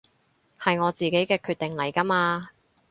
[0.59, 2.49] 係我自己嘅決定嚟㗎嘛